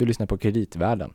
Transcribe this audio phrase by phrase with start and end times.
[0.00, 1.10] Du lyssnar på Kreditvärlden.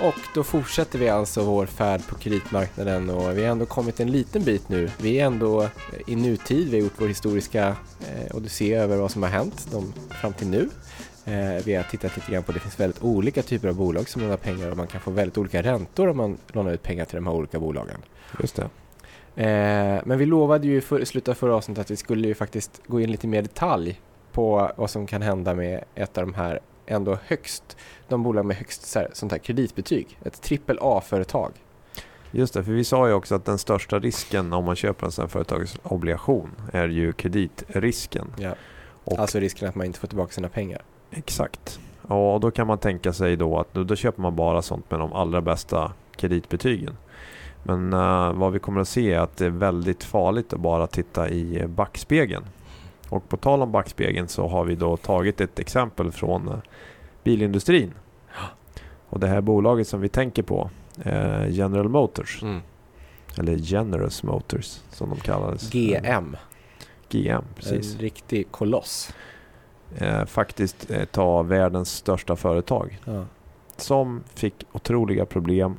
[0.00, 4.10] Och då fortsätter vi alltså vår färd på kreditmarknaden och vi har ändå kommit en
[4.10, 4.90] liten bit nu.
[4.98, 5.68] Vi är ändå eh,
[6.06, 9.92] i nutid, vi har gjort vår historiska eh, odyssé över vad som har hänt de,
[10.10, 10.68] fram till nu.
[11.24, 14.22] Eh, vi har tittat lite grann på, det finns väldigt olika typer av bolag som
[14.22, 17.16] lånar pengar och man kan få väldigt olika räntor om man lånar ut pengar till
[17.16, 18.00] de här olika bolagen.
[18.40, 18.62] Just det.
[19.42, 22.82] Eh, men vi lovade ju i slutet av förra avsnittet att vi skulle ju faktiskt
[22.86, 24.00] gå in lite mer detalj
[24.32, 27.76] på vad som kan hända med ett av de här ändå högst,
[28.08, 30.18] de bolag med högst så här, sånt här kreditbetyg.
[30.24, 31.52] Ett trippel A-företag.
[32.30, 35.12] Just det, för vi sa ju också att den största risken om man köper en
[35.12, 38.32] sån här företagsobligation är ju kreditrisken.
[38.38, 38.54] Ja.
[39.04, 40.82] Och Alltså risken att man inte får tillbaka sina pengar.
[41.10, 41.80] Exakt.
[42.02, 45.00] Och då kan man tänka sig då att då, då köper man bara sånt med
[45.00, 46.96] de allra bästa kreditbetygen.
[47.62, 50.86] Men eh, vad vi kommer att se är att det är väldigt farligt att bara
[50.86, 52.44] titta i backspegeln.
[53.08, 56.54] Och på tal om backspegeln så har vi då tagit ett exempel från eh,
[57.24, 57.94] bilindustrin.
[59.08, 60.70] Och det här bolaget som vi tänker på
[61.02, 62.42] är General Motors.
[62.42, 62.60] Mm.
[63.38, 65.70] Eller Generous Motors som de kallades.
[65.70, 66.36] GM,
[67.08, 67.94] GM, precis.
[67.94, 69.12] en riktig koloss.
[69.98, 72.98] Eh, faktiskt ett av världens största företag.
[73.04, 73.24] Ja.
[73.76, 75.76] som fick otroliga problem.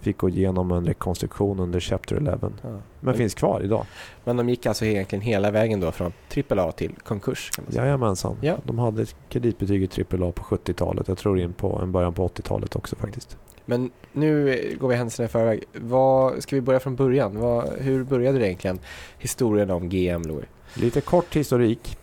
[0.00, 2.38] Fick gå igenom en rekonstruktion under Chapter 11.
[2.40, 2.48] Ja.
[2.68, 3.86] Men Men- finns kvar idag.
[4.24, 6.12] Men de gick alltså egentligen hela vägen då från
[6.50, 7.84] AAA till konkurs kan man säga.
[7.84, 8.36] Jajamensan.
[8.40, 8.56] Ja.
[8.64, 11.08] De hade ett kreditbetyg i AAA på 70-talet.
[11.08, 13.36] Jag tror in på en början på 80-talet också faktiskt.
[13.64, 15.64] Men nu eh, går vi händelserna i förväg.
[15.74, 17.38] Vad, ska vi börja från början?
[17.40, 18.78] Vad, hur började det egentligen
[19.18, 20.46] historien om GM Louis?
[20.74, 21.98] Lite kort historik.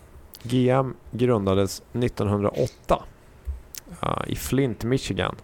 [0.45, 3.03] GM grundades 1908
[4.03, 5.35] uh, i Flint, Michigan.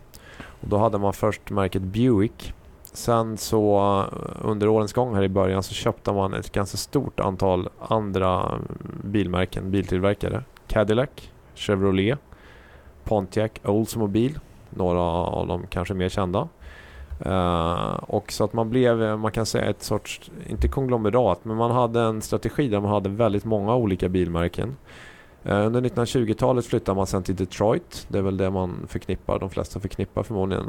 [0.61, 2.53] Och då hade man först märket Buick.
[2.93, 3.77] Sen så
[4.11, 8.39] eh, under årens gång här i början så köpte man ett ganska stort antal andra
[8.39, 8.61] mm,
[9.03, 10.43] bilmärken, biltillverkare.
[10.67, 11.09] Cadillac,
[11.55, 12.19] Chevrolet,
[13.03, 14.39] Pontiac, Oldsmobile.
[14.69, 16.47] Några av de kanske mer kända.
[17.25, 21.57] Eh, och så att man blev, eh, man kan säga ett sorts, inte konglomerat, men
[21.57, 24.75] man hade en strategi där man hade väldigt många olika bilmärken.
[25.43, 28.05] Eh, under 1920-talet flyttade man sen till Detroit.
[28.07, 30.65] Det är väl det man förknippar, de flesta förknippar förmodligen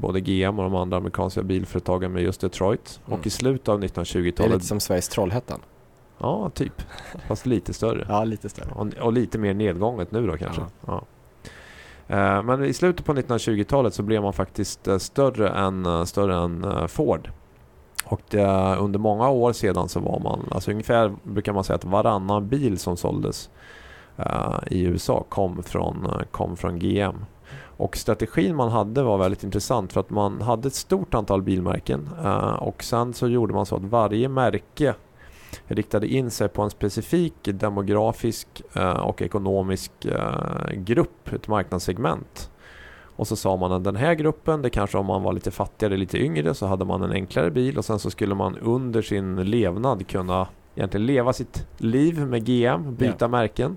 [0.00, 3.00] både GM och de andra amerikanska bilföretagen med just Detroit.
[3.06, 3.18] Mm.
[3.18, 5.60] Och i slutet av Det är 1920-talet, lite som Sveriges Trollhättan.
[6.18, 6.82] ja typ,
[7.28, 8.06] fast lite större.
[8.08, 8.70] Ja, lite större.
[8.74, 10.62] Och, och lite mer nedgånget nu då kanske.
[10.86, 10.94] Ja.
[10.94, 11.02] Eh,
[12.08, 16.36] Eh, men i slutet på 1920-talet så blev man faktiskt eh, större än, eh, större
[16.36, 17.30] än Ford.
[18.04, 21.84] Och det, under många år sedan så var man, alltså ungefär brukar man säga att
[21.84, 23.50] varannan bil som såldes
[24.66, 27.24] i USA kom från, kom från GM.
[27.76, 32.08] Och strategin man hade var väldigt intressant för att man hade ett stort antal bilmärken
[32.58, 34.94] och sen så gjorde man så att varje märke
[35.66, 42.50] riktade in sig på en specifik demografisk eh, och ekonomisk eh, grupp, ett marknadssegment.
[43.18, 45.96] Och så sa man att den här gruppen, det kanske om man var lite fattigare,
[45.96, 49.36] lite yngre, så hade man en enklare bil och sen så skulle man under sin
[49.36, 53.76] levnad kunna egentligen leva sitt liv med GM, byta märken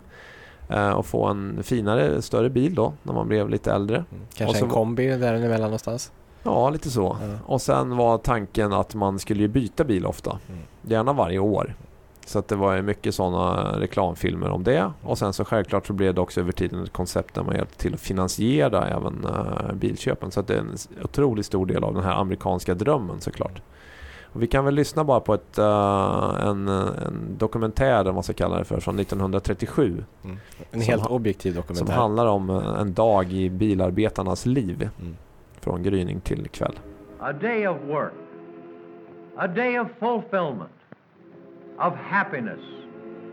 [0.70, 3.96] eh, och få en finare, större bil då när man blev lite äldre.
[3.98, 4.24] Mm.
[4.34, 6.12] Kanske så- en kombi däremellan någonstans.
[6.44, 7.18] Ja, lite så.
[7.22, 7.38] Ja.
[7.46, 10.40] Och sen var tanken att man skulle ju byta bil ofta.
[10.50, 10.62] Mm.
[10.82, 11.76] Gärna varje år.
[12.26, 14.92] Så att det var mycket sådana reklamfilmer om det.
[15.04, 17.78] Och sen så självklart så blev det också över tiden ett koncept där man hjälpte
[17.78, 20.32] till att finansiera även uh, bilköpen.
[20.32, 23.62] Så att det är en otroligt stor del av den här amerikanska drömmen såklart.
[24.34, 28.34] Och vi kan väl lyssna bara på ett, eh, en, en dokumentär, vad man ska
[28.34, 30.04] kalla det för, från 1937.
[30.24, 30.38] Mm.
[30.72, 31.94] En Som helt objektiv Som dokumentär.
[31.94, 34.90] handlar om eh, en dag i bilarbetarnas liv.
[35.00, 35.16] Mm.
[35.70, 36.80] Från gryning till kväll.
[37.20, 38.14] A day of work,
[39.36, 40.72] a day of fulfillment,
[41.78, 42.60] of happiness,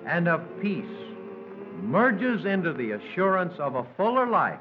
[0.06, 1.14] and of peace
[1.82, 4.60] merges into the assurance of a fuller life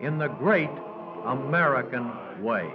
[0.00, 0.70] in the great
[1.24, 2.10] American
[2.42, 2.66] way.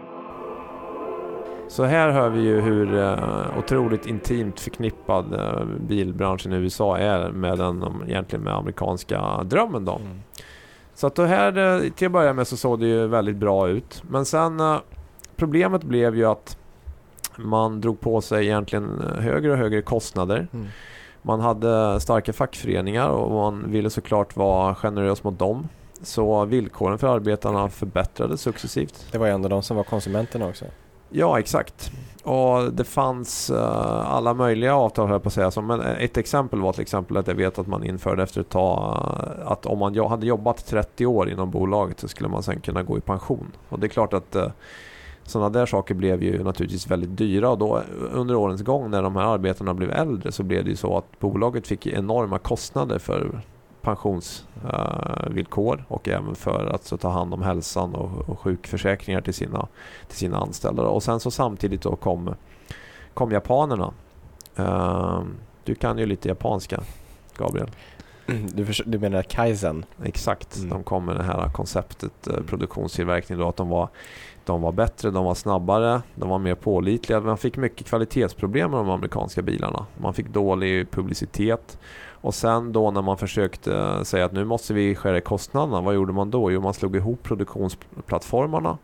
[1.67, 7.31] Så här hör vi ju hur eh, otroligt intimt förknippad eh, bilbranschen i USA är
[7.31, 9.95] med den egentligen med amerikanska drömmen då.
[9.95, 10.19] Mm.
[10.95, 13.69] Så att det här eh, till att börja med så såg det ju väldigt bra
[13.69, 14.03] ut.
[14.09, 14.77] Men sen eh,
[15.35, 16.57] problemet blev ju att
[17.35, 20.47] man drog på sig egentligen eh, högre och högre kostnader.
[20.53, 20.67] Mm.
[21.21, 25.67] Man hade starka fackföreningar och man ville såklart vara generös mot dem.
[26.01, 29.07] Så villkoren för arbetarna förbättrades successivt.
[29.11, 30.65] Det var ju ändå de som var konsumenterna också.
[31.09, 31.91] Ja, exakt
[32.23, 35.61] och det fanns eh, alla möjliga avtal här på att säga.
[35.61, 38.49] Men eh, ett exempel var till exempel att jag vet att man införde efter ett
[38.49, 38.97] tag
[39.39, 42.83] eh, att om man hade jobbat 30 år inom bolaget så skulle man sen kunna
[42.83, 43.51] gå i pension.
[43.69, 44.35] Och det är klart att
[45.23, 47.81] sådana där saker blev ju naturligtvis väldigt dyra och då
[48.11, 51.19] under årens gång när de här arbetarna blev äldre så blev det ju så att
[51.19, 53.41] bolaget fick enorma kostnader för
[53.83, 59.33] pensionsvillkor eh, och även för att så, ta hand om hälsan och, och sjukförsäkringar till
[59.33, 59.67] sina,
[60.07, 60.83] till sina anställda.
[60.83, 62.35] Och sen så samtidigt då kom,
[63.13, 63.93] kom japanerna.
[64.55, 66.83] Ehm, du kan ju lite japanska,
[67.37, 67.69] Gabriel.
[68.25, 69.85] Du, du menar Kaizen?
[70.03, 70.69] Exakt, mm.
[70.69, 73.89] de kom med det här konceptet eh, produktionstillverkning då att de var,
[74.45, 77.19] de var bättre, de var snabbare, de var mer pålitliga.
[77.19, 79.85] Man fick mycket kvalitetsproblem med de amerikanska bilarna.
[79.97, 81.77] Man fick dålig publicitet
[82.23, 86.13] och sen då när man försökte säga att nu måste vi skära kostnaderna, vad gjorde
[86.13, 86.51] man då?
[86.51, 88.77] Jo, man slog ihop produktionsplattformarna.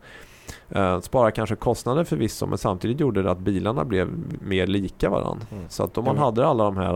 [0.70, 4.10] Eh, spara kanske kostnader förvisso men samtidigt gjorde det att bilarna blev
[4.42, 5.46] mer lika varandra.
[5.52, 5.64] Mm.
[5.70, 6.94] Så att om man hade alla de här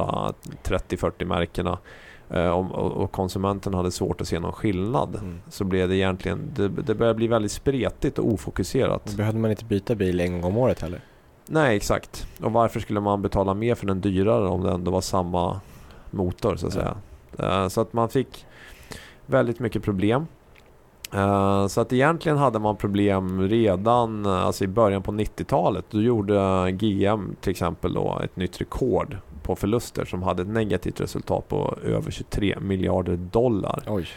[0.63, 1.77] 30-40 eh, märkena eh,
[2.41, 5.39] och konsumenten hade svårt att se någon skillnad mm.
[5.49, 9.15] så blev det egentligen, det, det började bli väldigt spretigt och ofokuserat.
[9.17, 11.01] behövde man inte byta bil en gång om året heller?
[11.45, 12.27] Nej exakt.
[12.41, 15.61] Och varför skulle man betala mer för den dyrare om det ändå var samma
[16.11, 16.97] motor så att säga.
[17.39, 18.45] Uh, så att man fick
[19.25, 20.27] väldigt mycket problem.
[21.15, 25.85] Uh, så att egentligen hade man problem redan alltså i början på 90-talet.
[25.89, 31.01] Då gjorde GM till exempel då ett nytt rekord på förluster som hade ett negativt
[31.01, 33.83] resultat på över 23 miljarder dollar.
[33.87, 34.07] Oj.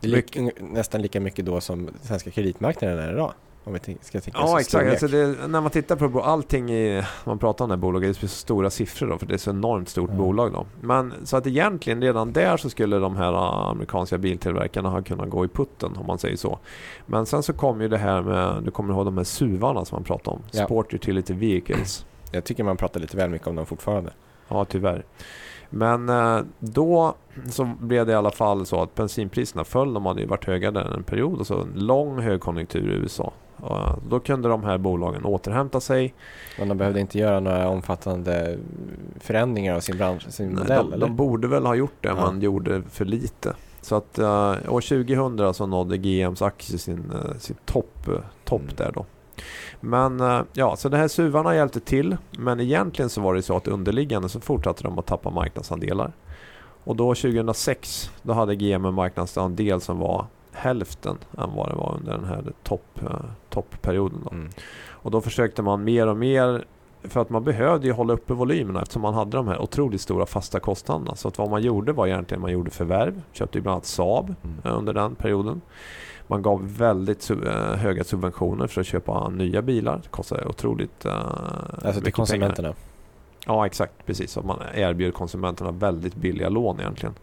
[0.00, 3.32] Det är li nästan lika mycket då som svenska kreditmarknaden är idag.
[3.66, 7.38] Om vi ska tänka ja exakt, alltså det, när man tittar på allting i, man
[7.38, 9.50] pratar om det här bolaget, det är så stora siffror då för det är så
[9.50, 10.18] enormt stort mm.
[10.18, 10.66] bolag då.
[10.80, 15.30] Men så att egentligen redan där så skulle de här äh, amerikanska biltillverkarna ha kunnat
[15.30, 16.58] gå i putten om man säger så.
[17.06, 19.96] Men sen så kom ju det här med, du kommer ihåg de här SUVarna som
[19.96, 20.64] man pratade om, ja.
[20.64, 22.06] Sport Utility Vehicles.
[22.32, 24.12] Jag tycker man pratar lite väl mycket om dem fortfarande.
[24.48, 25.04] Ja tyvärr.
[25.70, 27.14] Men äh, då
[27.50, 29.94] så blev det i alla fall så att bensinpriserna föll.
[29.94, 33.32] De hade ju varit höga där en period och så en lång högkonjunktur i USA.
[34.08, 36.14] Då kunde de här bolagen återhämta sig.
[36.58, 38.58] Men de behövde inte göra några omfattande
[39.20, 40.90] förändringar av sin, bransch, sin modell?
[40.90, 42.14] De, de, borde väl ha gjort det, ja.
[42.30, 43.54] men gjorde för lite.
[43.80, 48.08] Så att uh, år 2000 så nådde GMs aktie sin, uh, sin topp
[48.44, 48.74] top mm.
[48.76, 49.06] där då.
[49.80, 52.16] Men ja, så det här suvarna hjälpte till.
[52.38, 56.12] Men egentligen så var det så att underliggande så fortsatte de att tappa marknadsandelar.
[56.84, 61.94] Och då 2006 då hade GM en marknadsandel som var hälften än vad det var
[61.98, 63.10] under den här topp, uh,
[63.50, 64.20] toppperioden.
[64.24, 64.30] Då.
[64.30, 64.50] Mm.
[64.88, 66.64] Och då försökte man mer och mer
[67.04, 70.26] för att man behövde ju hålla uppe volymerna eftersom man hade de här otroligt stora
[70.26, 71.14] fasta kostnaderna.
[71.14, 73.22] Så att vad man gjorde var egentligen man gjorde förvärv.
[73.32, 74.56] Köpte ju bland annat Saab mm.
[74.66, 75.60] uh, under den perioden.
[76.26, 80.00] Man gav väldigt sub uh, höga subventioner för att köpa nya bilar.
[80.02, 81.12] Det kostade otroligt uh,
[81.84, 82.68] Alltså till konsumenterna?
[82.68, 82.74] Pengar.
[83.46, 84.30] Ja exakt, precis.
[84.30, 87.14] Så man erbjöd konsumenterna väldigt billiga lån egentligen.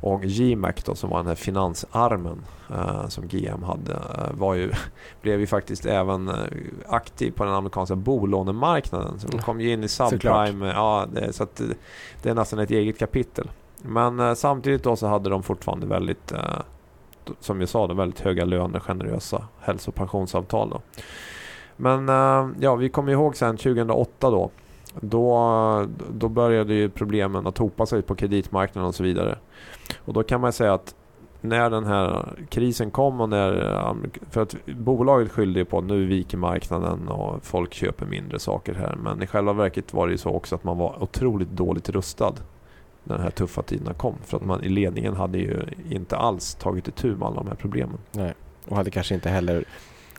[0.00, 4.72] Och GMAC då, som var den här finansarmen uh, som GM hade uh, var ju,
[5.22, 6.34] blev ju faktiskt även uh,
[6.88, 9.18] aktiv på den amerikanska bolånemarknaden.
[9.18, 10.66] Så de kom ju in i subprime.
[10.66, 11.60] Ja, det, så att,
[12.22, 13.50] det är nästan ett eget kapitel.
[13.82, 16.32] Men samtidigt då så hade de fortfarande väldigt,
[17.40, 20.70] som jag sa, väldigt höga löner, generösa hälso och pensionsavtal.
[20.70, 20.80] Då.
[21.76, 22.08] Men
[22.60, 24.50] ja, vi kommer ihåg sen 2008 då.
[25.00, 29.38] Då, då började ju problemen att hopa sig på kreditmarknaden och så vidare.
[30.04, 30.94] Och då kan man säga att
[31.40, 33.74] när den här krisen kom och när...
[33.74, 33.94] Eh,
[34.30, 38.96] för att bolaget skyllde på att nu viker marknaden och folk köper mindre saker här.
[39.02, 42.34] Men i själva verket var det ju så också att man var otroligt dåligt rustad
[43.04, 44.14] när den här tuffa tiderna kom.
[44.24, 47.54] För att man i ledningen hade ju inte alls tagit itu med alla de här
[47.54, 47.98] problemen.
[48.12, 48.34] Nej,
[48.68, 49.64] och hade kanske inte heller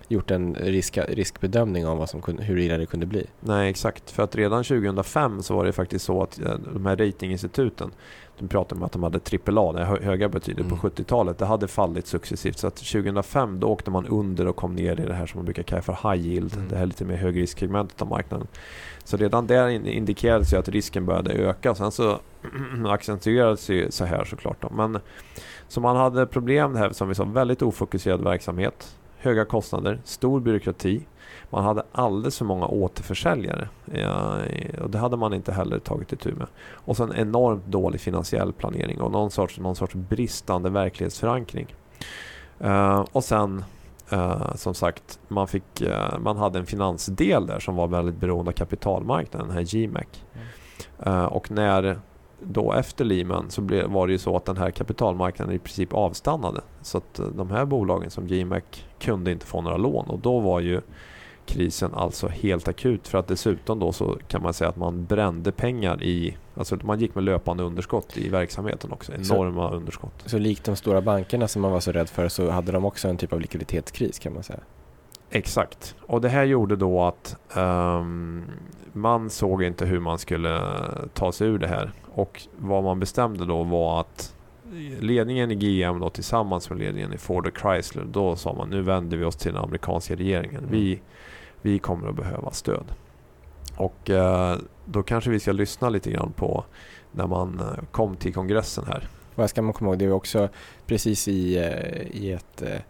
[0.08, 3.26] gjort en risk, riskbedömning om vad som kunde, hur illa det kunde bli.
[3.40, 4.12] Nej, exakt.
[4.12, 7.92] För att redan 2005 så var det faktiskt så att eh, de här ratinginstituten
[8.40, 10.78] de pratade om att de hade AAA, det höga betyder mm.
[10.78, 11.38] på 70-talet.
[11.38, 12.58] Det hade fallit successivt.
[12.58, 15.46] Så att 2005 då åkte man under och kom ner i det här som man
[15.46, 16.54] brukar kalla för high yield.
[16.56, 16.68] Mm.
[16.70, 18.48] Det här lite mer högrisksegmentet av marknaden.
[19.04, 21.76] Så redan där indikerades ju att risken började öka.
[21.76, 22.20] Sen så
[22.88, 24.62] accentuerades ju så här såklart.
[24.62, 24.70] Då.
[24.70, 25.00] Men
[25.68, 30.40] så man hade problem det här som vi sa, väldigt ofokuserad verksamhet höga kostnader, stor
[30.40, 31.08] byråkrati.
[31.50, 34.38] Man hade alldeles för många återförsäljare ja,
[34.82, 36.48] och det hade man inte heller tagit itu med.
[36.72, 41.76] Och sen enormt dålig finansiell planering och någon sorts, någon sorts bristande verklighetsförankring.
[42.64, 43.64] Uh, och sen
[44.14, 48.50] uh, som sagt, man, fick, uh, man hade en finansdel där som var väldigt beroende
[48.50, 50.06] av kapitalmarknaden, den här GMAC.
[51.04, 51.28] Mm.
[51.28, 52.00] och när
[52.40, 55.94] då efter Lehman så blev, var det ju så att den här kapitalmarknaden i princip
[55.94, 56.62] avstannade.
[56.82, 58.64] Så att eh, de här bolagen som GMAC
[59.00, 60.82] kunde inte få några lån och då var ju
[61.46, 65.52] krisen alltså helt akut för att dessutom då så kan man säga att man brände
[65.52, 70.24] pengar i, alltså man gick med löpande underskott i verksamheten också, enorma så, underskott.
[70.26, 73.08] Så likt de stora bankerna som man var så rädd för så hade de också
[73.08, 74.60] en typ av likviditetskris kan man säga?
[75.38, 78.44] Exakt, och det här gjorde då att um,
[78.94, 80.62] man såg inte hur man skulle
[81.14, 84.36] ta sig ur det här och vad man bestämde då var att
[85.00, 88.82] ledningen i GM då tillsammans med ledningen i Ford och Chrysler, då sa man nu
[88.82, 90.64] vänder vi oss till den amerikanska regeringen.
[90.64, 90.72] Mm.
[90.72, 91.02] Vi,
[91.62, 92.86] vi kommer att behöva stöd.
[93.78, 96.66] Och eh, då kanske vi ska lyssna lite grann på
[97.12, 99.08] när man eh, kom till kongressen här.
[99.36, 100.00] Vad ska man komma ihåg?
[100.00, 100.50] Det är också
[100.86, 102.82] precis i, eh, i ett eh,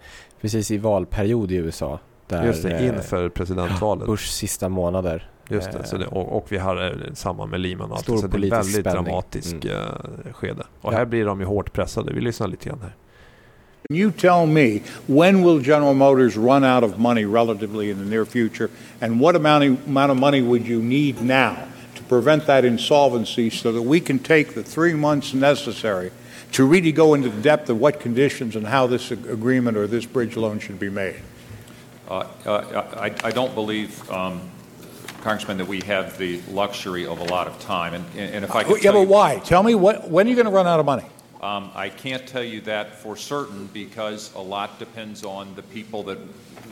[0.42, 2.00] precis i valperiod i USA.
[2.28, 4.08] Där, Just det, inför presidentvalet.
[4.08, 5.30] Bushs sista månader.
[5.50, 7.98] Just det, så det, och, och, vi har samma med Lehman.
[7.98, 9.04] Stor så det är en väldigt spänning.
[9.04, 9.78] dramatisk mm.
[9.78, 10.64] uh, skede.
[10.82, 10.98] Och ja.
[10.98, 12.14] här blir de ju hårt pressade.
[12.14, 12.96] Vi lyssnar lite grann här.
[13.90, 18.26] You tell me when will General Motors run out of money relatively in the near
[18.26, 18.70] future,
[19.02, 21.56] and what amount of, amount of money would you need now
[21.96, 26.12] to prevent that insolvency, so that we can take the three months necessary
[26.52, 30.06] to really go into the depth of what conditions and how this agreement or this
[30.06, 31.22] bridge loan should be made?
[32.08, 34.10] Uh, uh, I, I, don't believe.
[34.10, 34.42] Um,
[35.22, 37.94] Congressman, that we have the luxury of a lot of time.
[37.94, 39.40] And, and if I could yeah, but you, why?
[39.40, 41.06] Tell me what, when are you going to run out of money?
[41.42, 46.04] Um, I can't tell you that for certain because a lot depends on the people
[46.04, 46.18] that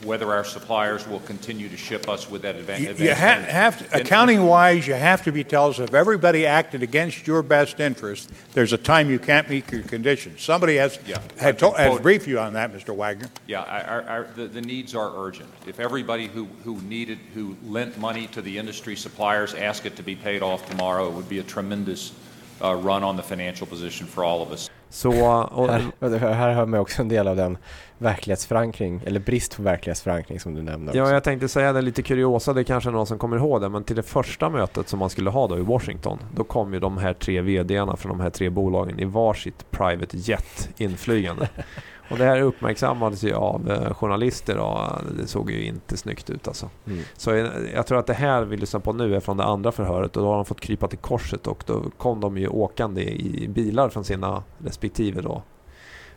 [0.03, 2.99] whether our suppliers will continue to ship us with that advantage.
[2.99, 6.45] You, you ha- have to, accounting wise, you have to be tell us if everybody
[6.45, 10.41] acted against your best interest, there's a time you can't meet your conditions.
[10.41, 12.95] Somebody has yeah, had to, has briefed you on that, Mr.
[12.95, 13.29] Wagner.
[13.47, 15.49] Yeah, our, our, the, the needs are urgent.
[15.67, 20.03] If everybody who, who needed who lent money to the industry suppliers ask it to
[20.03, 22.13] be paid off tomorrow, it would be a tremendous
[22.61, 24.71] uh, run on the financial position for all of us.
[24.89, 25.09] Så,
[25.51, 27.57] och, här, här hör man också en del av den
[27.97, 30.97] verklighetsförankring, eller brist på verklighetsförankring som du nämnde.
[30.97, 33.69] Ja, jag tänkte säga det lite kuriosa, det är kanske någon som kommer ihåg det,
[33.69, 36.79] men till det första mötet som man skulle ha då i Washington, då kom ju
[36.79, 41.49] de här tre VDarna från de här tre bolagen i varsitt private jet inflygande.
[42.09, 46.47] Och det här uppmärksammades ju av eh, journalister och det såg ju inte snyggt ut
[46.47, 46.69] alltså.
[46.87, 47.03] Mm.
[47.17, 47.31] Så
[47.73, 50.23] jag, tror att det här vi lyssnar på nu är från det andra förhöret och
[50.23, 53.89] då har de fått krypa till korset och då kom de ju åkande i bilar
[53.89, 55.41] från sina respektive då,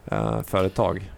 [0.04, 1.10] eh, företag.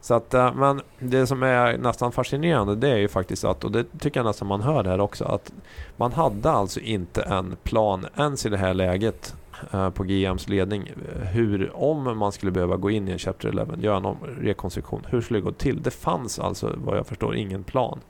[0.00, 3.72] Så att, eh, men det som är nästan fascinerande det är ju faktiskt att, och
[3.72, 5.52] det tycker jag nästan man hör här också, att
[5.96, 9.34] man hade alltså inte en plan ens i det här läget
[9.72, 10.92] Eh, på GMs ledning
[11.32, 15.20] hur, om man skulle behöva gå in i en Chapter 11, göra någon rekonstruktion, hur
[15.20, 15.82] skulle det gå till?
[15.82, 18.00] Det fanns alltså vad jag förstår ingen plan.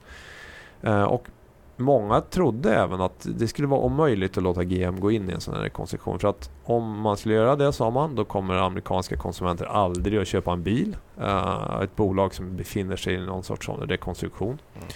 [0.82, 1.28] Eh, och
[1.76, 5.40] många trodde även att det skulle vara omöjligt att låta GM gå in i en
[5.40, 6.18] sån här rekonstruktion.
[6.18, 10.28] För att om man skulle göra det, sa man, då kommer amerikanska konsumenter aldrig att
[10.28, 10.97] köpa en bil.
[11.21, 14.59] Eh, ett bolag som befinner sig i någon sorts sån rekonstruktion.
[14.75, 14.88] Mm.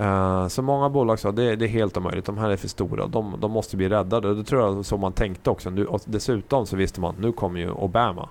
[0.00, 3.06] Uh, så många bolag sa det, det är helt omöjligt, de här är för stora,
[3.06, 4.34] de, de måste bli räddade.
[4.34, 5.70] Det tror jag så man tänkte också.
[5.70, 8.28] Nu, dessutom så visste man, nu kommer ju Obama.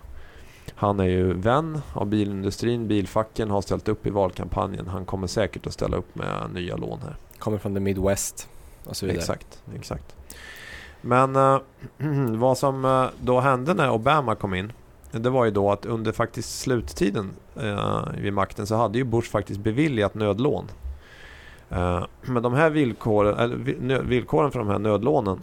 [0.76, 4.88] Han är ju vän av bilindustrin, bilfacken har ställt upp i valkampanjen.
[4.88, 7.16] Han kommer säkert att ställa upp med nya lån här.
[7.40, 8.50] Kommer från the Midwest
[8.86, 9.20] och så vidare.
[9.20, 10.16] Exakt, exakt.
[11.02, 11.60] Men uh,
[12.38, 14.72] vad som uh, då hände när Obama kom in
[15.12, 17.32] det var ju då att under faktiskt sluttiden
[17.64, 20.85] uh, vid makten så hade ju Bush faktiskt beviljat nödlån Eh,
[21.70, 25.40] Eh, men de här villkoren, eller villkoren för de här nödlånen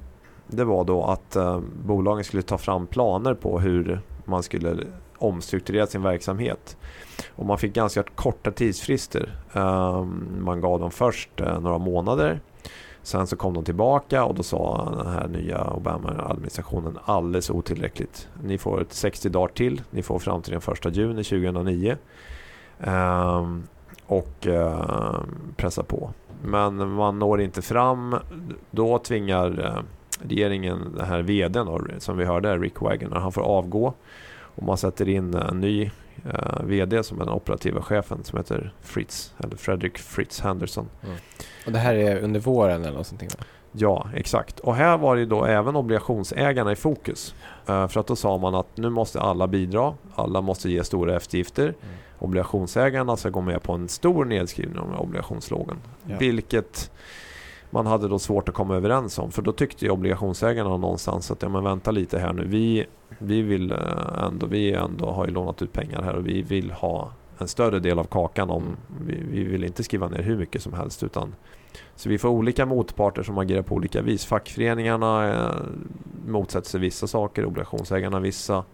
[0.46, 4.76] det var då att eh, bolagen skulle ta fram planer på hur man skulle
[5.18, 6.76] omstrukturera sin verksamhet.
[7.34, 9.34] Och man fick ganska korta tidsfrister.
[9.52, 10.04] Eh,
[10.38, 12.40] man gav dem först några månader.
[13.02, 18.28] Sen så kom de tillbaka och då sa den här nya Obama-administrationen alldeles otillräckligt.
[18.44, 19.82] Ni får 60 dagar till.
[19.90, 21.96] Ni får fram till den 1 juni 2009
[24.12, 25.20] och eh,
[25.56, 26.10] pressa på.
[26.42, 28.16] Men man når inte fram.
[28.70, 29.82] Då tvingar eh,
[30.28, 33.94] regeringen, den här VDn som vi hörde, Rick Wagner, han får avgå.
[34.54, 35.90] Och man sätter in en ny
[36.30, 40.88] eh, VD som är den operativa chefen som heter Fritz, eller Fredrik Fritz Henderson.
[41.04, 41.16] Mm.
[41.66, 43.36] Och det här är under våren eller något sånt?
[43.72, 44.60] Ja, exakt.
[44.60, 47.34] Och här var det då även obligationsägarna i fokus.
[47.68, 51.16] Uh, för att då sa man att nu måste alla bidra, alla måste ge stora
[51.16, 51.64] eftergifter.
[51.64, 55.76] Mm obligationsägarna ska gå med på en stor nedskrivning av obligationslågen.
[56.04, 56.16] Ja.
[56.18, 56.90] Vilket
[57.70, 59.30] man hade då svårt att komma överens om.
[59.30, 62.44] För då tyckte ju obligationsägarna någonstans att ja men vänta lite här nu.
[62.44, 62.86] Vi,
[63.18, 63.78] vi vill eh,
[64.26, 67.78] ändå, vi ändå har ju lånat ut pengar här och vi vill ha en större
[67.78, 68.50] del av kakan.
[68.50, 68.76] om
[69.06, 71.34] vi, vi vill inte skriva ner hur mycket som helst utan
[71.96, 74.24] så vi får olika motparter som agerar på olika vis.
[74.24, 75.56] Fackföreningarna eh,
[76.26, 78.64] motsätter sig vissa saker, obligationsägarna vissa.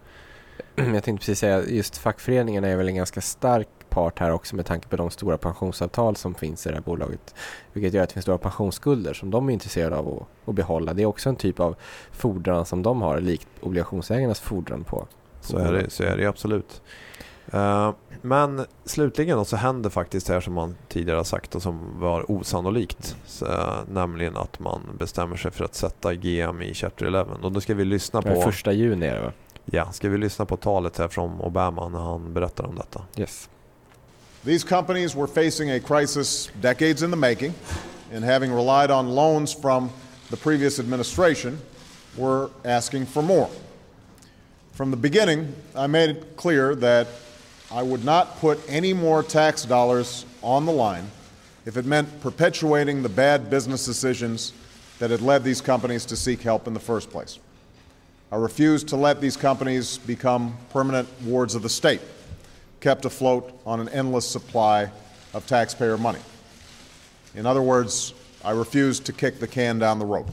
[0.75, 4.65] jag tänkte precis säga, just fackföreningarna är väl en ganska stark part här också med
[4.65, 7.35] tanke på de stora pensionsavtal som finns i det här bolaget.
[7.73, 10.93] Vilket gör att det finns stora pensionsskulder som de är intresserade av att, att behålla.
[10.93, 11.75] Det är också en typ av
[12.11, 15.07] fordran som de har, likt obligationsägarnas fordran på.
[15.41, 16.81] Så är det, så är det absolut.
[17.53, 17.91] Uh,
[18.21, 22.31] men slutligen så händer faktiskt det här som man tidigare har sagt och som var
[22.31, 23.15] osannolikt.
[23.25, 27.25] Så, uh, nämligen att man bestämmer sig för att sätta GM i Chapter 11.
[27.41, 28.41] Och då ska vi lyssna på...
[28.41, 29.31] Första juni är det va?
[29.65, 33.01] Ja, ska vi lyssna på talet här från Obama när han berättar om detta.
[33.17, 33.49] Yes.
[34.45, 37.53] These companies were facing a crisis decades in the making
[38.15, 39.89] and having relied on loans from
[40.29, 41.59] the previous administration
[42.17, 43.47] were asking for more.
[44.73, 47.07] From the beginning, I made it clear that
[47.71, 51.05] I would not put any more tax dollars on the line
[51.65, 54.53] if it meant perpetuating the bad business decisions
[54.97, 57.37] that had led these companies to seek help in the first place.
[58.31, 62.01] I refused to let these companies become permanent wards of the state,
[62.79, 64.89] kept afloat on an endless supply
[65.35, 66.19] of taxpayer money.
[67.35, 70.25] In other words, I refused to kick the can down the road.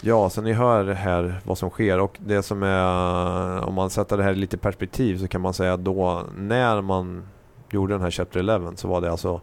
[0.00, 4.16] Ja, så ni hör här vad som sker och det som är, om man sätter
[4.16, 7.28] det här i lite perspektiv så kan man säga att då när man
[7.70, 9.40] gjorde den här Chapter 11 så var det alltså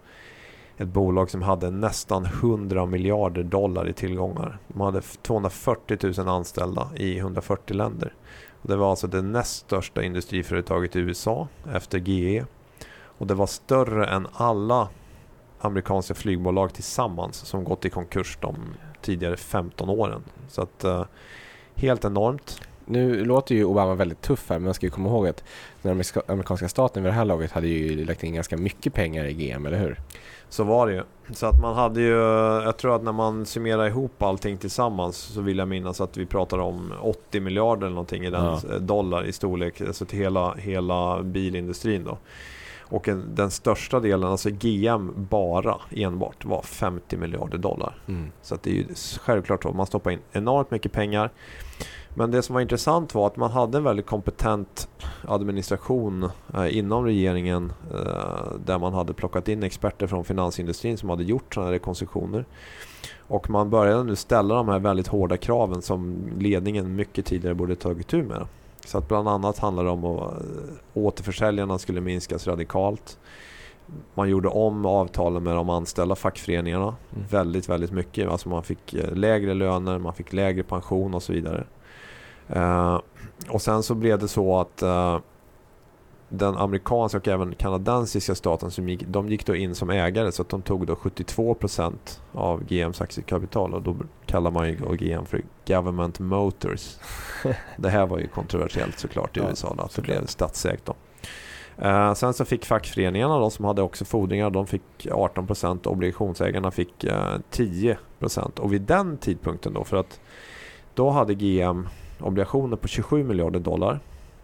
[0.77, 4.57] ett bolag som hade nästan 100 miljarder dollar i tillgångar.
[4.67, 8.13] De hade 240 000 anställda i 140 länder.
[8.62, 12.45] Och det var alltså det näst största industriföretaget i USA efter GE.
[13.17, 14.89] Och det var större än alla
[15.59, 18.55] amerikanska flygbolag tillsammans som gått i konkurs de
[19.05, 20.24] tidigare 15 åren.
[20.50, 21.03] Så att uh,
[21.75, 22.62] helt enormt.
[22.85, 25.43] Nu låter ju Obama väldigt tuff här men man ska ju komma ihåg att
[25.81, 29.33] den amerikanska staten vid det här laget hade ju lagt in ganska mycket pengar i
[29.33, 30.00] GM, eller hur?
[30.50, 31.03] Så var det ju.
[31.33, 32.15] Så att man hade ju,
[32.63, 36.25] jag tror att när man summerar ihop allting tillsammans så vill jag minnas att vi
[36.25, 38.79] pratar om 80 miljarder eller någonting i den ja.
[38.79, 42.17] dollar i storlek, alltså till hela, hela bilindustrin då.
[42.89, 47.97] Och en, den största delen, alltså GM bara enbart, var 50 miljarder dollar.
[48.07, 48.31] Mm.
[48.41, 48.85] Så det är ju
[49.21, 51.31] självklart så, man stoppar in enormt mycket pengar.
[52.17, 54.89] Men det som var intressant var att man hade en väldigt kompetent
[55.27, 61.23] administration eh, inom regeringen eh, där man hade plockat in experter från finansindustrin som hade
[61.23, 62.45] gjort sådana här rekonstruktioner.
[63.27, 67.75] Och man började nu ställa de här väldigt hårda kraven som ledningen mycket tidigare borde
[67.75, 68.48] tagit tur med.
[68.85, 70.43] Så att bland annat handlar det om att eh,
[70.93, 73.19] återförsäljarna skulle minskas radikalt.
[74.13, 77.27] Man gjorde om avtalen med de anställda fackföreningarna mm.
[77.29, 78.29] väldigt, väldigt mycket.
[78.29, 81.63] Alltså man fick eh, lägre löner, man fick lägre pension och så vidare.
[82.55, 83.00] Uh,
[83.50, 85.19] och sen så blev det så att uh,
[86.29, 90.42] den amerikanska och även kanadensiska staten som gick, de gick då in som ägare så
[90.42, 91.94] att de tog då 72%
[92.31, 96.96] av GMs aktiekapital och då kallar man ju GM för Government Motors.
[97.77, 100.96] det här var ju kontroversiellt såklart i ja, USA då, att det blev statsägt då.
[101.83, 106.72] Uh, sen så fick fackföreningarna då, som hade också fordringar, de fick 18% och obligationsägarna
[106.72, 108.59] fick uh, 10%.
[108.59, 110.20] Och vid den tidpunkten då, för att
[110.94, 111.88] då hade GM
[112.20, 114.00] obligationer på 27 miljarder dollar.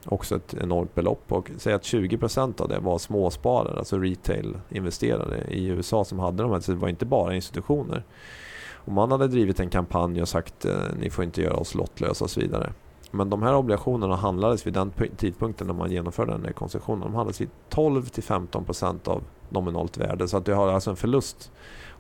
[0.05, 5.67] Också ett enormt belopp och säg att 20% av det var småsparare, alltså retail-investerare i
[5.67, 6.59] USA som hade de här.
[6.59, 8.03] Så det var inte bara institutioner.
[8.85, 12.23] Och man hade drivit en kampanj och sagt eh, ni får inte göra oss lottlösa
[12.23, 12.73] och så vidare.
[13.11, 17.01] Men de här obligationerna handlades vid den tidpunkten när man genomförde den här koncessionen.
[17.01, 20.27] De handlades vid 12-15% av nominalt värde.
[20.27, 21.51] Så att du har alltså en förlust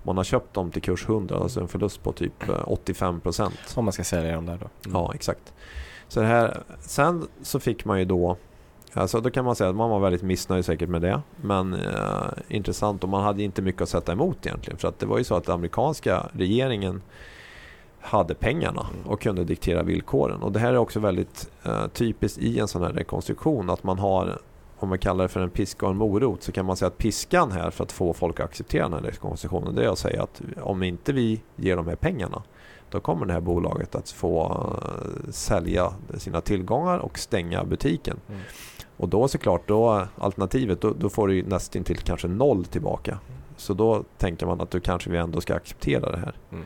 [0.03, 2.33] man har köpt dem till kurs 100, alltså en förlust på typ
[2.65, 4.89] 85 eh, Om man ska sälja dem där då?
[4.89, 5.01] Mm.
[5.01, 5.53] Ja, exakt.
[6.11, 8.37] Så det här, sen så fick man ju då
[8.93, 11.21] Alltså då kan man säga att man var väldigt missnöjd säkert med det.
[11.41, 14.77] Men eh, intressant och man hade inte mycket att sätta emot egentligen.
[14.77, 17.01] För att det var ju så att den amerikanska regeringen
[17.99, 20.41] hade pengarna och kunde diktera villkoren.
[20.43, 23.99] Och det här är också väldigt eh, typiskt i en sån här rekonstruktion att man
[23.99, 24.39] har
[24.79, 26.97] om man kallar det för en piska och en morot så kan man säga att
[26.97, 30.23] piskan här för att få folk att acceptera den här rekonstruktionen det är att säga
[30.23, 32.43] att om inte vi ger de här pengarna
[32.91, 38.19] då kommer det här bolaget att få uh, sälja sina tillgångar och stänga butiken.
[38.29, 38.41] Mm.
[38.97, 43.19] Och då såklart, då, alternativet, då, då får du nästintill kanske noll tillbaka.
[43.57, 46.33] Så då tänker man att du kanske vi ändå ska acceptera det här.
[46.51, 46.65] Mm.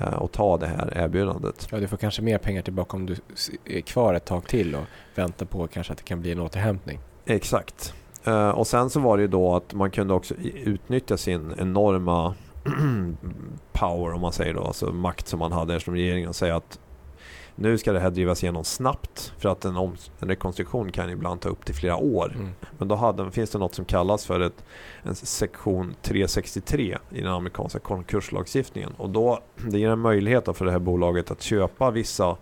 [0.00, 1.68] Uh, och ta det här erbjudandet.
[1.70, 3.16] Ja, du får kanske mer pengar tillbaka om du
[3.64, 6.98] är kvar ett tag till och väntar på kanske att det kan bli en återhämtning.
[7.24, 7.94] Exakt.
[8.28, 12.34] Uh, och sen så var det ju då att man kunde också utnyttja sin enorma
[13.72, 16.78] power om man säger då, alltså makt som man hade som regering och säga att
[17.60, 21.40] nu ska det här drivas igenom snabbt för att en, om, en rekonstruktion kan ibland
[21.40, 22.32] ta upp till flera år.
[22.34, 22.50] Mm.
[22.78, 24.64] Men då hade, finns det något som kallas för ett,
[25.02, 30.72] en sektion 363 i den amerikanska konkurslagstiftningen och då det ger en möjlighet för det
[30.72, 32.36] här bolaget att köpa vissa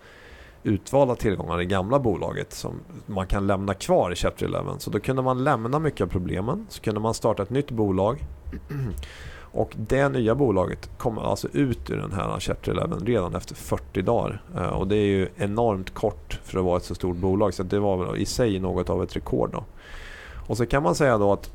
[0.63, 4.79] utvalda tillgångar i gamla bolaget som man kan lämna kvar i Chapter 11.
[4.79, 6.67] Så då kunde man lämna mycket av problemen.
[6.69, 8.25] Så kunde man starta ett nytt bolag.
[9.57, 14.03] Och det nya bolaget kom alltså ut ur den här Chapter 11 redan efter 40
[14.03, 14.43] dagar.
[14.57, 17.55] Eh, och det är ju enormt kort för att vara ett så stort bolag.
[17.55, 19.51] Så det var i sig något av ett rekord.
[19.53, 19.65] Då.
[20.49, 21.51] Och så kan man säga då att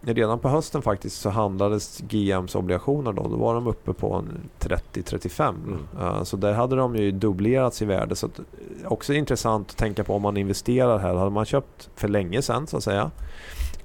[0.00, 3.22] redan på hösten faktiskt så handlades GMs obligationer då.
[3.22, 4.24] Då var de uppe på
[4.60, 5.48] 30-35.
[5.48, 5.78] Mm.
[6.00, 8.16] Uh, så där hade de ju dubblerats i värde.
[8.16, 8.40] Så att,
[8.84, 11.14] också intressant att tänka på om man investerar här.
[11.14, 13.10] Hade man köpt för länge sedan så att säga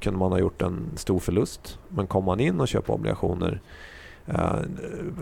[0.04, 1.80] kunde man ha gjort en stor förlust.
[1.90, 3.62] Men kommer man in och köper obligationer
[4.30, 4.60] uh,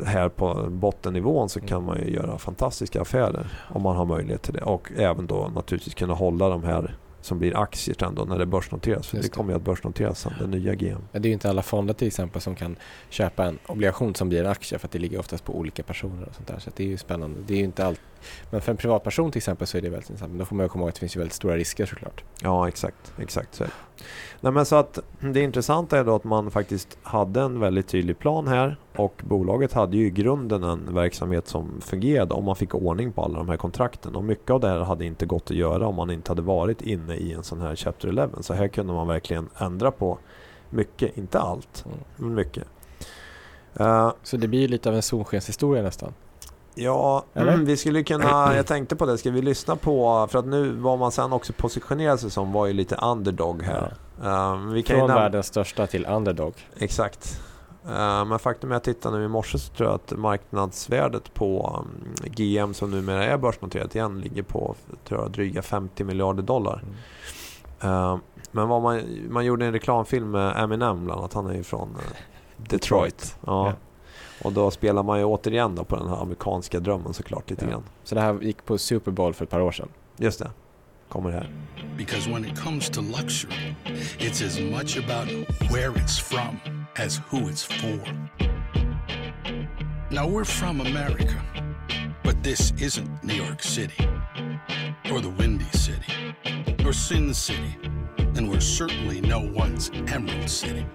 [0.06, 4.54] här på bottennivån så kan man ju göra fantastiska affärer om man har möjlighet till
[4.54, 4.62] det.
[4.62, 8.46] Och även då naturligtvis kunna hålla de här som blir aktier sen då när det
[8.46, 9.08] börsnoteras.
[9.08, 11.02] För det kommer ju att börsnoteras sen, den nya GM.
[11.12, 12.76] Ja, det är ju inte alla fonder till exempel som kan
[13.10, 16.28] köpa en obligation som blir en aktie för att det ligger oftast på olika personer
[16.28, 16.60] och sånt där.
[16.60, 17.40] Så det är ju spännande.
[17.48, 18.02] Det är ju inte allt.
[18.50, 20.32] Men för en privatperson till exempel så är det väldigt intressant.
[20.32, 22.24] Men då får man komma ihåg att det finns ju väldigt stora risker såklart.
[22.42, 23.14] Ja, exakt.
[23.18, 23.66] exakt så
[24.42, 28.20] Nej, men så att det intressanta är då att man faktiskt hade en väldigt tydlig
[28.20, 32.76] plan här och bolaget hade ju i grunden en verksamhet som fungerade om man fick
[32.76, 34.16] ordning på alla de här kontrakten.
[34.16, 36.82] Och mycket av det här hade inte gått att göra om man inte hade varit
[36.82, 38.30] inne i en sån här Chapter 11.
[38.42, 40.18] Så här kunde man verkligen ändra på
[40.70, 41.98] mycket, inte allt, mm.
[42.16, 42.64] men mycket.
[43.80, 46.14] Uh, så det blir ju lite av en solskenshistoria nästan?
[46.76, 50.46] Ja, mm, vi skulle kunna, jag tänkte på det, ska vi lyssna på, för att
[50.46, 53.94] nu var man sen också positionerade sig som var ju lite underdog här.
[54.24, 54.54] Ja.
[54.54, 56.54] Um, vi kan Från världens största till underdog.
[56.78, 57.42] Exakt.
[57.86, 61.34] Uh, men faktum är att jag tittade nu i morse så tror jag att marknadsvärdet
[61.34, 64.76] på um, GM som numera är börsnoterat igen ligger på
[65.08, 66.84] tror jag, dryga 50 miljarder dollar.
[67.82, 67.94] Mm.
[67.94, 68.18] Uh,
[68.52, 71.90] men vad man, man gjorde en reklamfilm med Eminem bland annat, han är ju från
[71.90, 71.96] uh,
[72.58, 72.70] Detroit.
[72.70, 73.38] Detroit.
[73.46, 73.68] Ja.
[73.68, 73.74] ja.
[74.44, 77.72] Och då spelar man ju återigen då på den här amerikanska drömmen såklart lite ja.
[77.72, 77.84] grann.
[78.04, 79.90] Så det här gick på Super Bowl för ett par år sedan?
[80.18, 80.52] Just det.
[81.10, 81.50] Kommer här.
[81.98, 83.76] Because when it comes to luxury,
[84.20, 85.28] it's as much about
[85.72, 86.60] where it's from
[86.96, 88.00] as who it's for.
[90.12, 91.42] Now we're from America,
[92.24, 94.10] but this isn't New York City,
[95.12, 96.36] or the Windy City,
[96.86, 97.78] or Sin City,
[98.36, 100.86] and we're certainly no one's Emerald City.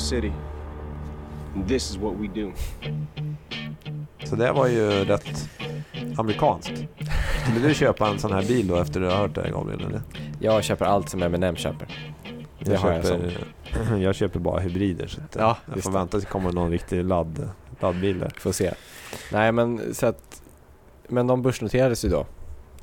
[0.00, 0.32] City.
[1.68, 2.52] This is what we do.
[4.24, 5.50] Så det var ju rätt
[6.16, 6.72] amerikanskt.
[7.42, 9.84] Skulle du köpa en sån här bil då efter du har hört det Gabriel?
[9.84, 10.02] Eller?
[10.40, 11.88] Jag köper allt som Eminem köper.
[12.58, 13.46] Det jag, har köper,
[13.90, 15.06] jag, jag köper bara hybrider.
[15.06, 17.48] Så att ja, jag får vänta tills det kommer någon riktig ladd,
[17.80, 18.32] laddbil där.
[18.38, 18.74] Får se.
[19.32, 20.42] Nej men så att,
[21.08, 22.26] men de börsnoterades ju då.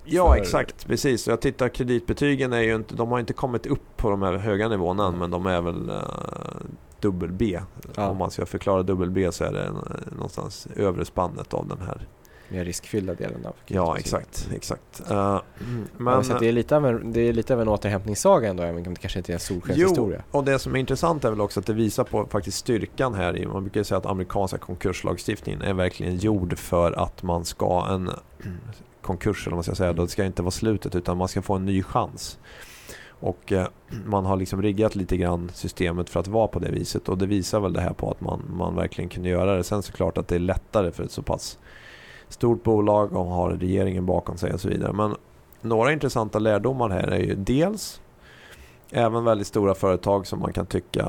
[0.06, 0.42] Ja för...
[0.42, 1.28] exakt, precis.
[1.28, 4.68] Jag tittar kreditbetygen är ju inte, de har inte kommit upp på de här höga
[4.68, 5.92] nivåerna än men de är väl
[6.98, 7.60] uh, dubbel B.
[7.96, 8.10] Ja.
[8.10, 9.72] Om man ska förklara dubbel B så är det
[10.12, 12.08] någonstans övre spannet av den här
[12.50, 14.50] mer riskfyllda delen av Ja, exakt.
[14.56, 15.12] exakt.
[15.12, 15.42] Uh,
[15.98, 18.88] men, så det, är lite av en, det är lite av en återhämtningssaga ändå, även
[18.88, 20.22] om det kanske inte är en solskenshistoria.
[20.32, 23.14] Jo, och det som är intressant är väl också att det visar på faktiskt styrkan
[23.14, 23.48] här.
[23.54, 28.10] Man brukar säga att amerikanska konkurslagstiftningen är verkligen gjord för att man ska en
[29.02, 31.56] konkurs, eller vad man ska säga, då ska inte vara slutet utan man ska få
[31.56, 32.38] en ny chans.
[33.20, 33.68] Och eh,
[34.06, 37.26] man har liksom riggat lite grann systemet för att vara på det viset och det
[37.26, 39.64] visar väl det här på att man, man verkligen kunde göra det.
[39.64, 41.60] Sen såklart att det är lättare för ett så pass
[42.30, 44.94] stort bolag och har regeringen bakom sig och så vidare.
[44.94, 45.16] Men
[45.62, 48.02] några intressanta lärdomar här är ju dels
[48.92, 51.08] även väldigt stora företag som man kan tycka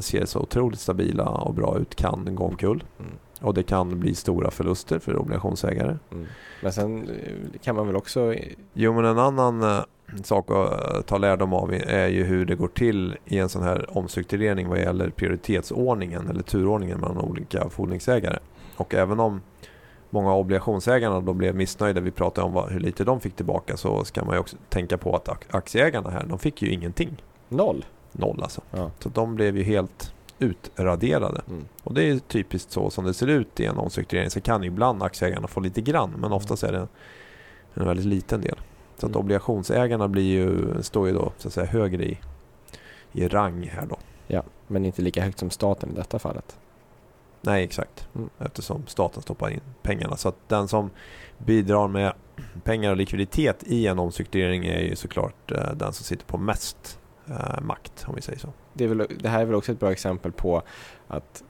[0.00, 2.84] ser så otroligt stabila och bra ut kan gå omkull.
[2.98, 3.12] Mm.
[3.40, 5.96] Och det kan bli stora förluster för obligationsägare.
[6.12, 6.26] Mm.
[6.62, 7.10] Men sen
[7.62, 8.34] kan man väl också...
[8.72, 9.82] Jo men en annan eh,
[10.24, 13.62] sak att eh, ta lärdom av är ju hur det går till i en sån
[13.62, 18.38] här omstrukturering vad gäller prioritetsordningen eller turordningen mellan olika fordringsägare.
[18.76, 19.40] Och även om
[20.10, 23.76] många av obligationsägarna då blev missnöjda, vi pratade om vad, hur lite de fick tillbaka,
[23.76, 27.22] så ska man ju också tänka på att aktieägarna här, de fick ju ingenting.
[27.48, 27.84] Noll?
[28.12, 28.60] Noll alltså.
[28.70, 28.90] Ja.
[28.98, 31.42] Så de blev ju helt utraderade.
[31.48, 31.64] Mm.
[31.82, 34.30] Och det är typiskt så som det ser ut i en omstrukturering.
[34.30, 36.88] Så kan ibland aktieägarna få lite grann, men oftast är det
[37.74, 38.56] en väldigt liten del.
[39.00, 39.20] Så att mm.
[39.20, 42.18] obligationsägarna blir ju, står ju då så att säga högre i,
[43.12, 43.98] i rang här då.
[44.26, 46.58] Ja, men inte lika högt som staten i detta fallet.
[47.40, 48.08] Nej, exakt.
[48.14, 48.30] Mm.
[48.38, 50.16] Eftersom staten stoppar in pengarna.
[50.16, 50.90] Så att den som
[51.38, 52.12] bidrar med
[52.64, 56.98] pengar och likviditet i en omstrukturering är ju såklart eh, den som sitter på mest
[57.28, 58.48] eh, makt, om vi säger så.
[58.72, 60.62] Det, väl, det här är väl också ett bra exempel på
[61.08, 61.44] att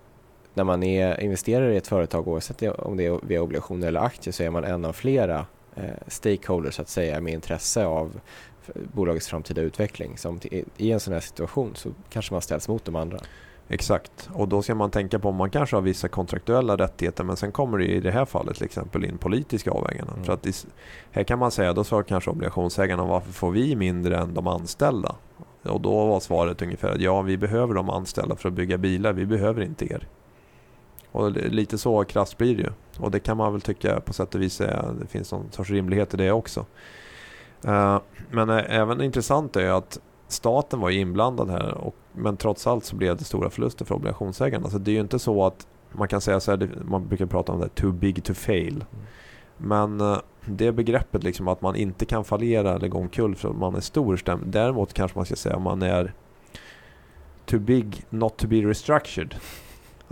[0.55, 4.33] när man är, investerar i ett företag, oavsett om det är via obligationer eller aktier,
[4.33, 5.47] så är man en av flera
[6.07, 8.21] stakeholders så att säga med intresse av
[8.75, 10.19] bolagets framtida utveckling.
[10.19, 10.41] Som
[10.77, 13.19] I en sån här situation så kanske man ställs mot de andra.
[13.73, 17.37] Exakt, och då ska man tänka på om man kanske har vissa kontraktuella rättigheter men
[17.37, 20.15] sen kommer det i det här fallet till exempel in politiska avväganden.
[20.15, 20.27] Mm.
[20.27, 20.67] Så att
[21.11, 25.15] här kan man säga, då sa kanske obligationsägarna varför får vi mindre än de anställda?
[25.63, 29.13] Och då var svaret ungefär att ja, vi behöver de anställda för att bygga bilar,
[29.13, 30.09] vi behöver inte er.
[31.13, 32.71] Och lite så krasst blir det ju.
[33.03, 35.71] Och det kan man väl tycka på sätt och vis är, det finns någon sorts
[35.71, 36.67] rimlighet i det också.
[37.67, 37.99] Uh,
[38.31, 42.97] men äh, även intressant är att staten var inblandad här och, men trots allt så
[42.97, 44.71] blev det stora förluster för obligationsägarna.
[44.71, 47.53] Så det är ju inte så att man kan säga så här, man brukar prata
[47.53, 48.85] om det too big to fail.
[48.93, 49.05] Mm.
[49.57, 53.57] Men uh, det begreppet liksom att man inte kan fallera eller gå omkull för att
[53.57, 54.21] man är stor.
[54.45, 56.15] Däremot kanske man ska säga att man är
[57.47, 59.35] too big not to be restructured.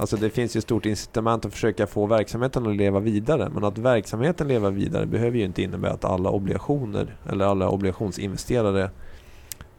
[0.01, 3.51] Alltså det finns ju stort incitament att försöka få verksamheten att leva vidare.
[3.55, 8.91] Men att verksamheten lever vidare behöver ju inte innebära att alla obligationer eller alla obligationsinvesterare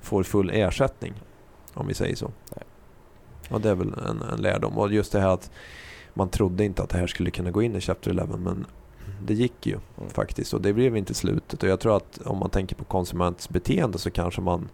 [0.02, 1.14] får full ersättning.
[1.74, 2.32] Om vi säger så.
[3.50, 4.78] Och det är väl en, en lärdom.
[4.78, 5.52] Och just det här att
[6.14, 8.66] man trodde inte att det här skulle kunna gå in i Chapter 11 men
[9.22, 10.10] det gick ju mm.
[10.10, 11.64] faktiskt och det blev inte slutet.
[11.64, 14.70] Och jag tror att om man tänker på konsumentsbeteende så kanske man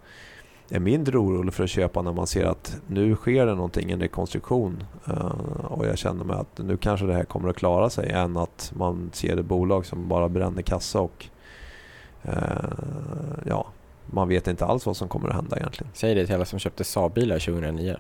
[0.70, 4.00] är mindre orolig för att köpa när man ser att nu sker det någonting, en
[4.00, 8.10] rekonstruktion uh, och jag känner mig att nu kanske det här kommer att klara sig
[8.10, 11.26] än att man ser ett bolag som bara bränner kassa och
[12.26, 12.34] uh,
[13.46, 13.68] ja,
[14.06, 15.92] man vet inte alls vad som kommer att hända egentligen.
[15.94, 17.98] Säg det till alla som köpte Saab-bilar 2009.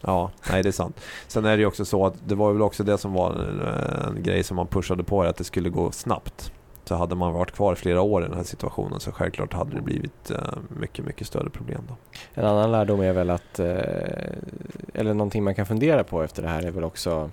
[0.00, 1.00] Ja, nej det är sant.
[1.28, 3.32] Sen är det ju också så att det var väl också det som var
[4.06, 6.52] en grej som man pushade på att det skulle gå snabbt.
[6.84, 9.82] Så hade man varit kvar flera år i den här situationen så självklart hade det
[9.82, 11.94] blivit eh, mycket, mycket större problem då.
[12.34, 13.66] En annan lärdom är väl att, eh,
[14.94, 17.30] eller någonting man kan fundera på efter det här är väl också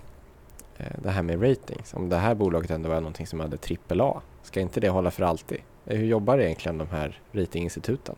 [0.76, 1.94] eh, det här med ratings.
[1.94, 3.58] Om det här bolaget ändå var någonting som hade
[3.88, 5.58] AAA, ska inte det hålla för alltid?
[5.84, 8.14] Hur jobbar egentligen de här ratinginstituten?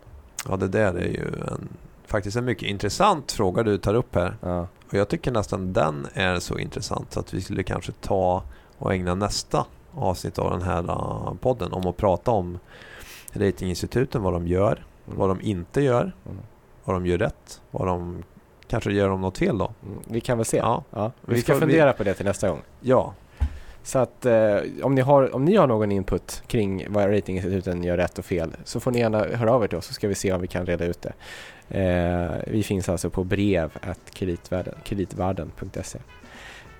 [0.48, 1.68] Ja, det där är ju en,
[2.06, 4.36] faktiskt en mycket intressant fråga du tar upp här.
[4.40, 4.66] Ja.
[4.88, 8.42] Och jag tycker nästan den är så intressant så att vi skulle kanske ta
[8.78, 12.58] och ägna nästa avsnitt av den här uh, podden om att prata om
[13.32, 14.72] ratinginstituten, vad de gör,
[15.06, 15.18] mm.
[15.18, 16.38] vad de inte gör, mm.
[16.84, 18.22] vad de gör rätt, vad de
[18.68, 19.72] kanske gör de något fel då.
[19.86, 19.98] Mm.
[20.08, 20.56] Vi kan väl se.
[20.56, 20.84] Ja.
[20.90, 21.12] ja.
[21.20, 21.98] Vi, vi ska fundera vi...
[21.98, 22.60] på det till nästa gång.
[22.80, 23.14] Ja,
[23.82, 27.96] så att eh, om, ni har, om ni har någon input kring vad ratinginstituten gör
[27.96, 30.14] rätt och fel så får ni gärna höra av er till oss så ska vi
[30.14, 31.12] se om vi kan reda ut det.
[31.68, 33.70] Eh, vi finns alltså på brev
[34.84, 35.98] kreditvärden.se.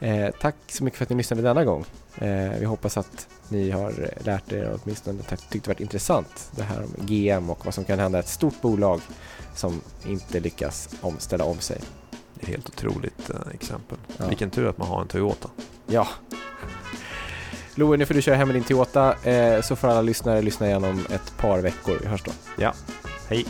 [0.02, 1.84] Eh, tack så mycket för att ni lyssnade denna gång.
[2.18, 6.82] Eh, vi hoppas att ni har lärt er åtminstone tyckt det varit intressant det här
[6.82, 9.00] om GM och vad som kan hända ett stort bolag
[9.54, 11.80] som inte lyckas omställa om sig.
[12.34, 13.98] Det är helt otroligt eh, exempel.
[14.18, 14.26] Ja.
[14.26, 15.48] Vilken tur att man har en Toyota.
[15.86, 16.08] Ja.
[17.74, 20.66] Loe, nu får du köra hem med din Toyota eh, så får alla lyssnare lyssna
[20.66, 21.98] igen om ett par veckor.
[22.02, 22.32] Vi hörs då.
[22.58, 22.74] Ja,
[23.28, 23.46] hej.